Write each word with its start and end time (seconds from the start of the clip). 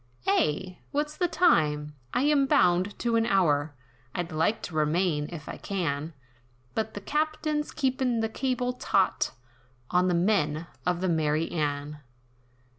"Eh! 0.25 0.77
what's 0.89 1.15
the 1.15 1.27
time, 1.27 1.93
I 2.11 2.23
am 2.23 2.47
bound 2.47 2.97
to 2.97 3.17
an 3.17 3.27
hour, 3.27 3.75
I'd 4.15 4.31
like 4.31 4.63
to 4.63 4.73
remain, 4.73 5.29
if 5.31 5.47
I 5.47 5.57
can, 5.57 6.13
But 6.73 6.95
the 6.95 7.01
captain's 7.01 7.71
keepin' 7.71 8.19
the 8.19 8.27
cable 8.27 8.73
taut, 8.73 9.29
On 9.91 10.07
the 10.07 10.15
men 10.15 10.65
of 10.87 11.01
the 11.01 11.07
'Mary 11.07 11.51
Anne.' 11.51 11.99